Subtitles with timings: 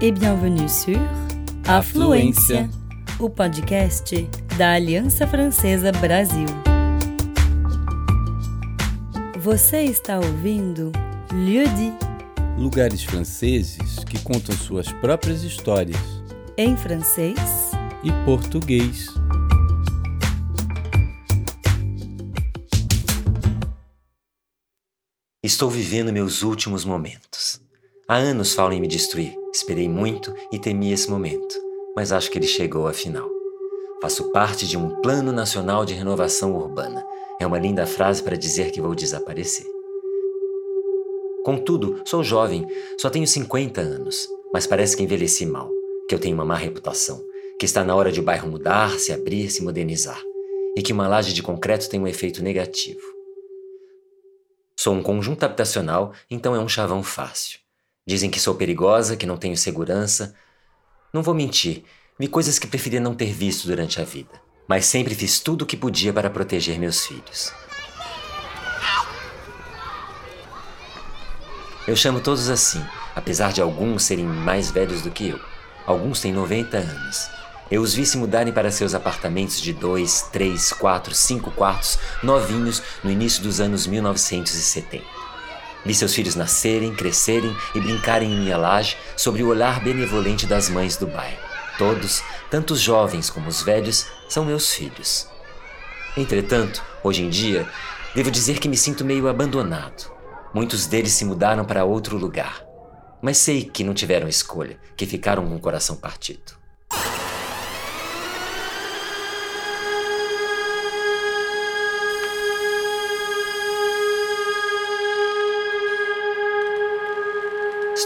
[0.00, 0.96] et bienvenue sur
[1.66, 2.70] Afluência,
[3.18, 6.46] o podcast da Aliança Francesa Brasil.
[9.40, 10.92] Você está ouvindo
[11.32, 11.92] Lieu dit,
[12.56, 15.98] Lugares franceses que contam suas próprias histórias
[16.56, 17.72] em francês
[18.04, 19.08] e português.
[25.42, 27.67] Estou vivendo meus últimos momentos.
[28.10, 29.36] Há anos falo em me destruir.
[29.52, 31.60] Esperei muito e temi esse momento,
[31.94, 33.28] mas acho que ele chegou afinal.
[34.00, 37.04] Faço parte de um Plano Nacional de Renovação Urbana.
[37.38, 39.66] É uma linda frase para dizer que vou desaparecer.
[41.44, 42.66] Contudo, sou jovem,
[42.98, 45.70] só tenho 50 anos, mas parece que envelheci mal,
[46.08, 47.22] que eu tenho uma má reputação,
[47.58, 50.22] que está na hora de o bairro mudar, se abrir, se modernizar,
[50.74, 53.02] e que uma laje de concreto tem um efeito negativo.
[54.74, 57.67] Sou um conjunto habitacional, então é um chavão fácil.
[58.08, 60.34] Dizem que sou perigosa, que não tenho segurança.
[61.12, 61.84] Não vou mentir,
[62.18, 64.30] vi coisas que preferia não ter visto durante a vida,
[64.66, 67.52] mas sempre fiz tudo o que podia para proteger meus filhos.
[71.86, 72.82] Eu chamo todos assim,
[73.14, 75.40] apesar de alguns serem mais velhos do que eu.
[75.84, 77.28] Alguns têm 90 anos.
[77.70, 82.82] Eu os vi se mudarem para seus apartamentos de dois, três, quatro, cinco quartos, novinhos,
[83.04, 85.17] no início dos anos 1970.
[85.88, 90.68] Vi seus filhos nascerem, crescerem e brincarem em minha laje sob o olhar benevolente das
[90.68, 91.38] mães do bairro.
[91.78, 95.26] Todos, tanto os jovens como os velhos, são meus filhos.
[96.14, 97.66] Entretanto, hoje em dia,
[98.14, 100.12] devo dizer que me sinto meio abandonado.
[100.52, 102.62] Muitos deles se mudaram para outro lugar.
[103.22, 106.52] Mas sei que não tiveram escolha, que ficaram com o coração partido.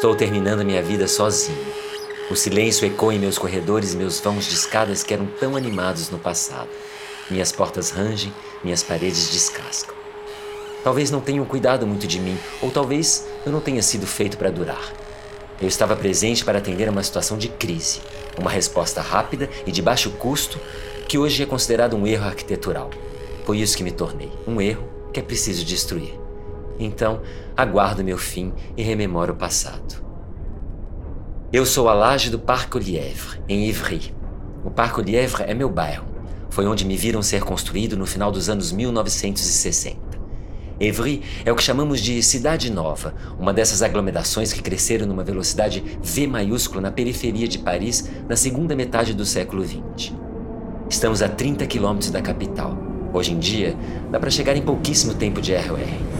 [0.03, 1.64] Estou terminando minha vida sozinho.
[2.29, 6.11] O silêncio ecoa em meus corredores e meus vãos de escadas que eram tão animados
[6.11, 6.68] no passado.
[7.30, 9.95] Minhas portas rangem, minhas paredes descascam.
[10.83, 14.51] Talvez não tenham cuidado muito de mim, ou talvez eu não tenha sido feito para
[14.51, 14.92] durar.
[15.61, 18.01] Eu estava presente para atender a uma situação de crise,
[18.36, 20.58] uma resposta rápida e de baixo custo
[21.07, 22.91] que hoje é considerado um erro arquitetural.
[23.45, 26.22] Foi isso que me tornei, um erro que é preciso destruir.
[26.79, 27.21] Então,
[27.57, 30.03] aguardo meu fim e rememoro o passado.
[31.53, 34.15] Eu sou a laje do Parque Lièvre, em Ivry.
[34.65, 36.07] O Parque Lièvre é meu bairro.
[36.49, 40.13] Foi onde me viram ser construído no final dos anos 1960.
[40.81, 45.83] Evry é o que chamamos de Cidade Nova, uma dessas aglomerações que cresceram numa velocidade
[46.03, 50.13] V maiúscula na periferia de Paris na segunda metade do século XX.
[50.91, 52.77] Estamos a 30 quilômetros da capital.
[53.13, 53.77] Hoje em dia,
[54.11, 56.11] dá para chegar em pouquíssimo tempo de RER.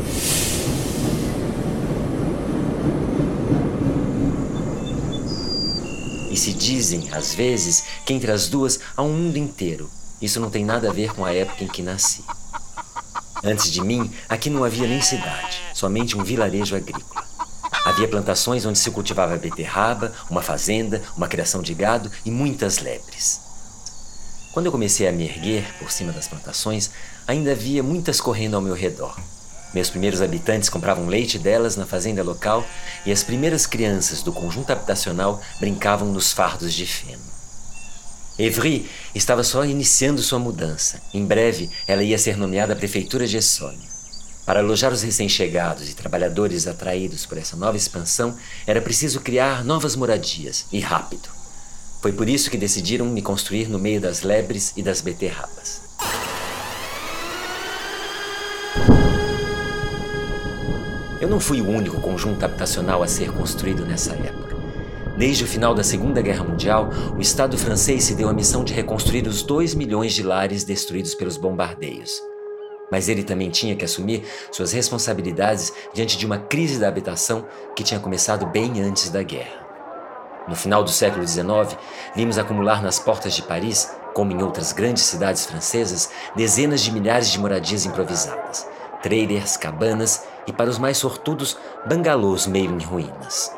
[6.31, 9.91] E se dizem, às vezes, que entre as duas há um mundo inteiro.
[10.21, 12.25] Isso não tem nada a ver com a época em que nasci.
[13.45, 17.25] Antes de mim, aqui não havia nem cidade, somente um vilarejo agrícola.
[17.85, 23.41] Havia plantações onde se cultivava beterraba, uma fazenda, uma criação de gado e muitas lebres.
[24.53, 26.91] Quando eu comecei a me erguer por cima das plantações,
[27.27, 29.19] ainda havia muitas correndo ao meu redor.
[29.75, 32.67] Meus primeiros habitantes compravam leite delas na fazenda local
[33.07, 37.23] e as primeiras crianças do conjunto habitacional brincavam nos fardos de feno.
[38.39, 41.01] Evry estava só iniciando sua mudança.
[41.13, 43.93] Em breve, ela ia ser nomeada Prefeitura de Essônia.
[44.45, 49.95] Para alojar os recém-chegados e trabalhadores atraídos por essa nova expansão, era preciso criar novas
[49.95, 51.29] moradias, e rápido.
[52.01, 55.82] Foi por isso que decidiram me construir no meio das lebres e das beterrabas.
[61.33, 64.55] Não fui o único conjunto habitacional a ser construído nessa época.
[65.17, 68.75] Desde o final da Segunda Guerra Mundial, o Estado francês se deu a missão de
[68.75, 72.23] reconstruir os 2 milhões de lares destruídos pelos bombardeios.
[72.91, 77.83] Mas ele também tinha que assumir suas responsabilidades diante de uma crise da habitação que
[77.83, 79.67] tinha começado bem antes da guerra.
[80.47, 81.79] No final do século XIX,
[82.15, 87.31] vimos acumular nas portas de Paris, como em outras grandes cidades francesas, dezenas de milhares
[87.31, 88.69] de moradias improvisadas,
[89.03, 91.57] trailers, cabanas e, para os mais sortudos,
[91.87, 93.53] bangalôs meio em ruínas.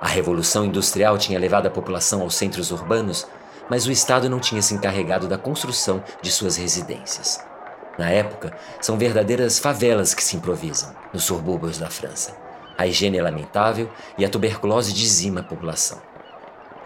[0.00, 3.26] A Revolução Industrial tinha levado a população aos centros urbanos,
[3.68, 7.40] mas o Estado não tinha se encarregado da construção de suas residências.
[7.98, 12.34] Na época, são verdadeiras favelas que se improvisam nos subúrbios da França.
[12.78, 16.00] A higiene é lamentável e a tuberculose dizima a população.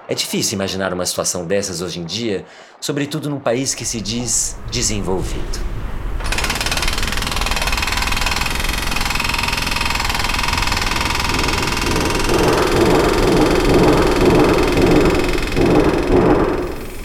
[0.09, 2.45] É difícil imaginar uma situação dessas hoje em dia,
[2.81, 5.84] sobretudo num país que se diz desenvolvido.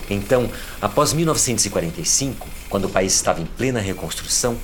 [0.10, 0.50] Então,
[0.82, 4.58] após 1945, quando o país estava em plena reconstrução,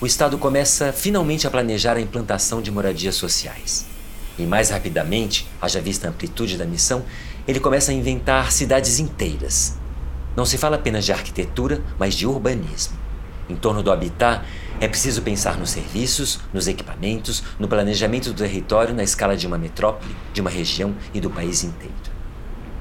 [0.00, 3.86] o Estado começa finalmente a planejar a implantação de moradias sociais.
[4.38, 7.04] E mais rapidamente, haja vista a amplitude da missão,
[7.46, 9.76] ele começa a inventar cidades inteiras.
[10.36, 12.96] Não se fala apenas de arquitetura, mas de urbanismo.
[13.48, 14.44] Em torno do habitat,
[14.80, 19.58] é preciso pensar nos serviços, nos equipamentos, no planejamento do território na escala de uma
[19.58, 22.17] metrópole, de uma região e do país inteiro.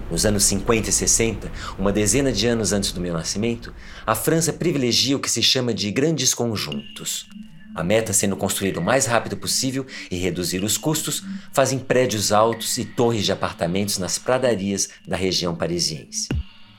[0.09, 3.73] Nos anos 50 e 60, uma dezena de anos antes do meu nascimento,
[4.05, 7.27] a França privilegia o que se chama de grandes conjuntos.
[7.75, 12.77] A meta sendo construir o mais rápido possível e reduzir os custos, fazem prédios altos
[12.77, 16.29] e torres de apartamentos nas pradarias da região parisiense.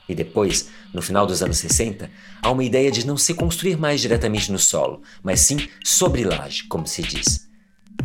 [0.09, 2.09] E depois, no final dos anos 60,
[2.41, 6.63] há uma ideia de não se construir mais diretamente no solo, mas sim sobre laje,
[6.63, 7.47] como se diz.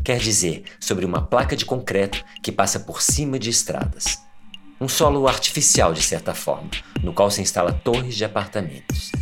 [0.04, 4.18] Quer dizer, sobre uma placa de concreto que passa por cima de estradas.
[4.80, 6.70] Um solo artificial, de certa forma,
[7.02, 9.12] no qual se instala torres de apartamentos.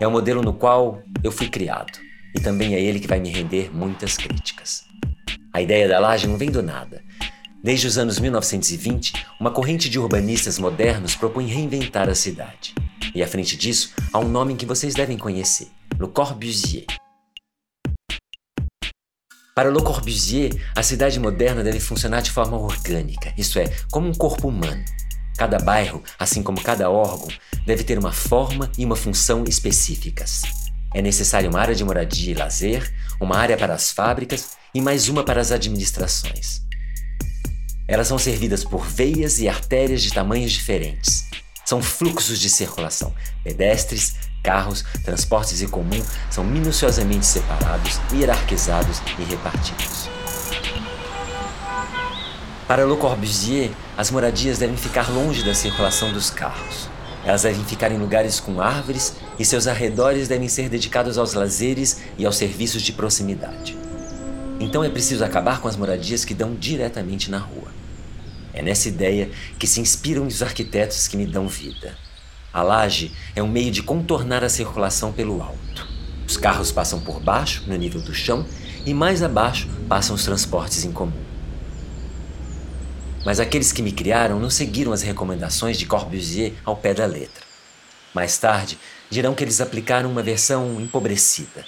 [0.00, 1.98] É o modelo no qual eu fui criado,
[2.34, 4.84] e também é ele que vai me render muitas críticas.
[5.52, 7.02] A ideia da laje não vem do nada.
[7.62, 12.74] Desde os anos 1920, uma corrente de urbanistas modernos propõe reinventar a cidade.
[13.14, 16.84] E à frente disso, há um nome que vocês devem conhecer: Le Corbusier.
[19.54, 24.12] Para Le Corbusier, a cidade moderna deve funcionar de forma orgânica, isto é, como um
[24.12, 24.84] corpo humano.
[25.38, 27.28] Cada bairro, assim como cada órgão,
[27.64, 30.42] deve ter uma forma e uma função específicas.
[30.92, 35.08] É necessário uma área de moradia e lazer, uma área para as fábricas e mais
[35.08, 36.60] uma para as administrações.
[37.86, 41.28] Elas são servidas por veias e artérias de tamanhos diferentes.
[41.64, 43.14] São fluxos de circulação.
[43.44, 50.08] Pedestres, carros, transportes e comum são minuciosamente separados, hierarquizados e repartidos.
[52.68, 56.88] Para Le Corbusier, as moradias devem ficar longe da circulação dos carros.
[57.24, 62.00] Elas devem ficar em lugares com árvores e seus arredores devem ser dedicados aos lazeres
[62.18, 63.76] e aos serviços de proximidade.
[64.60, 67.68] Então é preciso acabar com as moradias que dão diretamente na rua.
[68.52, 72.03] É nessa ideia que se inspiram os arquitetos que me dão vida.
[72.54, 75.88] A laje é um meio de contornar a circulação pelo alto.
[76.24, 78.46] Os carros passam por baixo, no nível do chão,
[78.86, 81.20] e mais abaixo passam os transportes em comum.
[83.24, 87.42] Mas aqueles que me criaram não seguiram as recomendações de Corbusier ao pé da letra.
[88.14, 88.78] Mais tarde,
[89.10, 91.64] dirão que eles aplicaram uma versão empobrecida.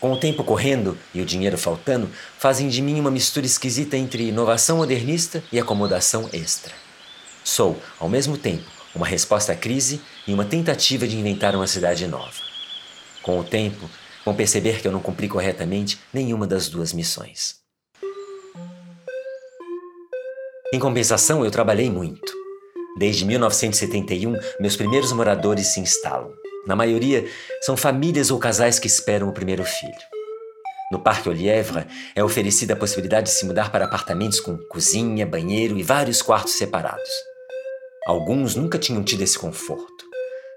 [0.00, 4.26] Com o tempo correndo e o dinheiro faltando, fazem de mim uma mistura esquisita entre
[4.26, 6.74] inovação modernista e acomodação extra.
[7.44, 12.06] Sou, ao mesmo tempo, uma resposta à crise e uma tentativa de inventar uma cidade
[12.06, 12.40] nova.
[13.22, 13.88] Com o tempo,
[14.24, 17.56] vão perceber que eu não cumpri corretamente nenhuma das duas missões.
[20.72, 22.30] Em compensação, eu trabalhei muito.
[22.98, 26.30] Desde 1971, meus primeiros moradores se instalam.
[26.66, 27.26] Na maioria,
[27.62, 30.18] são famílias ou casais que esperam o primeiro filho.
[30.90, 35.78] No Parque Olievra, é oferecida a possibilidade de se mudar para apartamentos com cozinha, banheiro
[35.78, 37.27] e vários quartos separados.
[38.08, 40.06] Alguns nunca tinham tido esse conforto.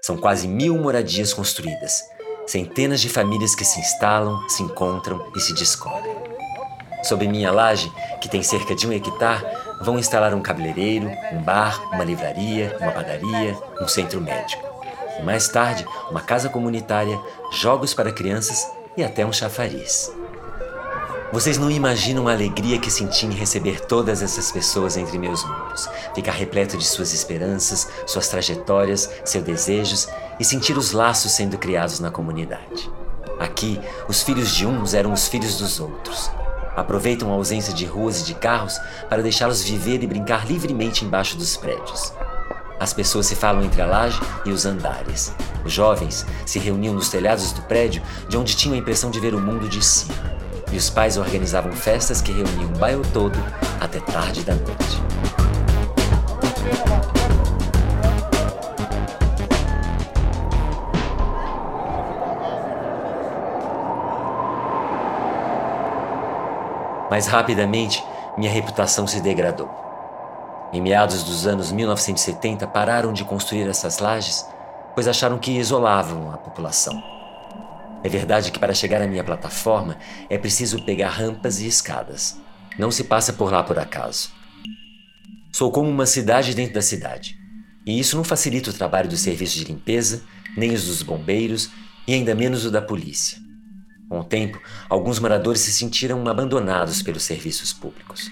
[0.00, 2.02] São quase mil moradias construídas,
[2.46, 6.16] centenas de famílias que se instalam, se encontram e se descobrem.
[7.02, 7.92] Sob minha laje,
[8.22, 9.44] que tem cerca de um hectare,
[9.82, 14.66] vão instalar um cabeleireiro, um bar, uma livraria, uma padaria, um centro médico.
[15.20, 17.20] E mais tarde, uma casa comunitária,
[17.52, 18.66] jogos para crianças
[18.96, 20.10] e até um chafariz.
[21.32, 25.88] Vocês não imaginam a alegria que senti em receber todas essas pessoas entre meus mundos,
[26.14, 30.08] ficar repleto de suas esperanças, suas trajetórias, seus desejos
[30.38, 32.90] e sentir os laços sendo criados na comunidade.
[33.40, 36.30] Aqui, os filhos de uns eram os filhos dos outros.
[36.76, 41.38] Aproveitam a ausência de ruas e de carros para deixá-los viver e brincar livremente embaixo
[41.38, 42.12] dos prédios.
[42.78, 45.32] As pessoas se falam entre a laje e os andares.
[45.64, 49.34] Os jovens se reuniam nos telhados do prédio, de onde tinham a impressão de ver
[49.34, 50.41] o mundo de cima
[50.72, 53.38] e os pais organizavam festas que reuniam o bairro todo
[53.80, 55.02] até tarde da noite.
[67.10, 68.02] Mas rapidamente
[68.38, 69.68] minha reputação se degradou.
[70.72, 74.48] Em meados dos anos 1970 pararam de construir essas lajes,
[74.94, 77.21] pois acharam que isolavam a população.
[78.04, 79.96] É verdade que para chegar à minha plataforma
[80.28, 82.40] é preciso pegar rampas e escadas.
[82.78, 84.30] Não se passa por lá por acaso.
[85.52, 87.38] Sou como uma cidade dentro da cidade.
[87.86, 90.22] E isso não facilita o trabalho dos serviços de limpeza,
[90.56, 91.70] nem os dos bombeiros
[92.06, 93.38] e ainda menos o da polícia.
[94.08, 98.30] Com o tempo, alguns moradores se sentiram abandonados pelos serviços públicos.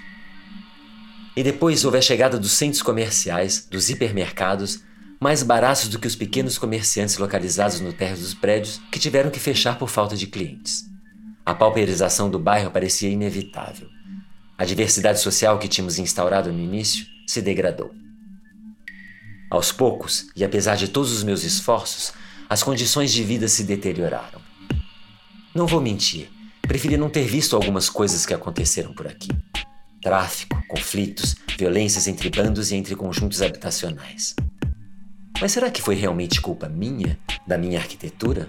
[1.37, 4.83] E depois houve a chegada dos centros comerciais, dos hipermercados,
[5.21, 9.39] mais baratos do que os pequenos comerciantes localizados no térreo dos prédios que tiveram que
[9.39, 10.87] fechar por falta de clientes.
[11.45, 13.87] A pauperização do bairro parecia inevitável.
[14.57, 17.93] A diversidade social que tínhamos instaurado no início se degradou.
[19.51, 22.15] Aos poucos, e apesar de todos os meus esforços,
[22.49, 24.41] as condições de vida se deterioraram.
[25.55, 26.31] Não vou mentir,
[26.63, 29.29] preferi não ter visto algumas coisas que aconteceram por aqui:
[30.01, 34.35] tráfico, conflitos, violências entre bandos e entre conjuntos habitacionais.
[35.41, 38.47] Mas será que foi realmente culpa minha, da minha arquitetura?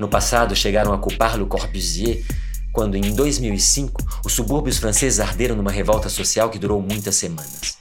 [0.00, 2.24] No passado, chegaram a culpar Le Corbusier
[2.72, 7.78] quando, em 2005, os subúrbios franceses arderam numa revolta social que durou muitas semanas.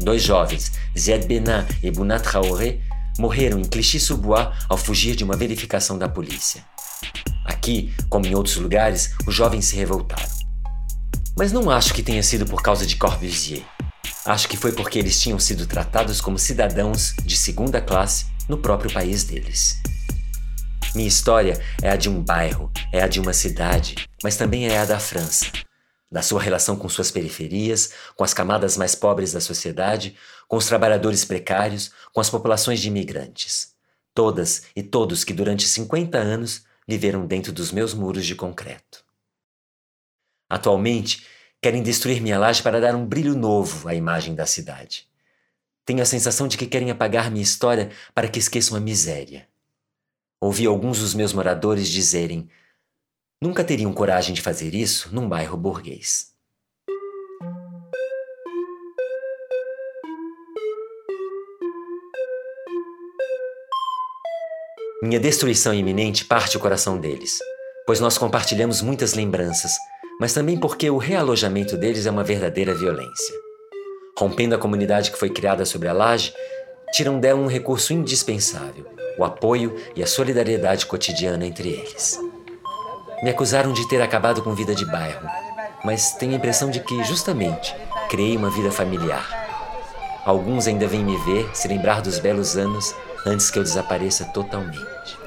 [0.00, 2.80] Dois jovens, Ziad Benin e Bunat Traoré,
[3.18, 6.64] morreram em Clichy-sous-Bois ao fugir de uma verificação da polícia.
[7.44, 10.28] Aqui, como em outros lugares, os jovens se revoltaram.
[11.36, 13.62] Mas não acho que tenha sido por causa de Corbusier.
[14.24, 18.92] Acho que foi porque eles tinham sido tratados como cidadãos de segunda classe no próprio
[18.92, 19.82] país deles.
[20.94, 24.78] Minha história é a de um bairro, é a de uma cidade, mas também é
[24.78, 25.46] a da França.
[26.08, 30.14] Da sua relação com suas periferias, com as camadas mais pobres da sociedade,
[30.46, 33.72] com os trabalhadores precários, com as populações de imigrantes.
[34.14, 39.02] Todas e todos que durante 50 anos viveram dentro dos meus muros de concreto.
[40.48, 41.26] Atualmente,
[41.62, 45.06] querem destruir minha laje para dar um brilho novo à imagem da cidade.
[45.86, 49.48] Tenho a sensação de que querem apagar minha história para que esqueçam a miséria.
[50.40, 52.48] Ouvi alguns dos meus moradores dizerem:
[53.40, 56.32] nunca teriam coragem de fazer isso num bairro burguês.
[65.00, 67.38] Minha destruição iminente parte o coração deles,
[67.86, 69.72] pois nós compartilhamos muitas lembranças,
[70.20, 73.34] mas também porque o realojamento deles é uma verdadeira violência.
[74.18, 76.32] Rompendo a comunidade que foi criada sobre a laje,
[76.92, 78.86] tiram dela um recurso indispensável:
[79.18, 82.18] o apoio e a solidariedade cotidiana entre eles.
[83.22, 85.26] Me acusaram de ter acabado com vida de bairro,
[85.84, 87.74] mas tenho a impressão de que, justamente,
[88.10, 89.42] criei uma vida familiar.
[90.24, 92.94] Alguns ainda vêm me ver, se lembrar dos belos anos
[93.26, 95.21] antes que eu desapareça totalmente.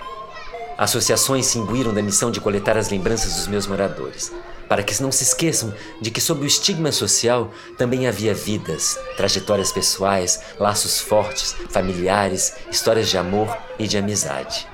[0.78, 4.32] Associações se imbuíram da missão de coletar as lembranças dos meus moradores,
[4.68, 9.72] para que não se esqueçam de que, sob o estigma social, também havia vidas, trajetórias
[9.72, 14.68] pessoais, laços fortes, familiares, histórias de amor e de amizade.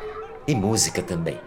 [0.48, 1.39] E música também.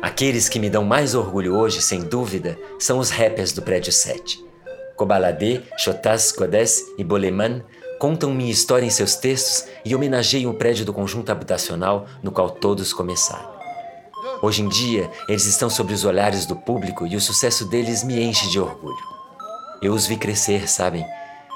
[0.00, 4.44] Aqueles que me dão mais orgulho hoje, sem dúvida, são os rappers do Prédio 7.
[4.96, 7.64] Kobalade, Chotas, Kodes e Boleman
[7.98, 12.50] contam minha história em seus textos e homenageiam o prédio do conjunto habitacional no qual
[12.50, 13.61] todos começaram.
[14.42, 18.20] Hoje em dia, eles estão sob os olhares do público e o sucesso deles me
[18.20, 18.98] enche de orgulho.
[19.80, 21.06] Eu os vi crescer, sabem?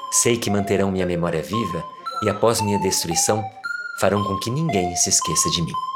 [0.09, 1.83] Sei que manterão minha memória viva
[2.23, 3.43] e, após minha destruição,
[3.99, 5.86] farão com que ninguém se esqueça de mim.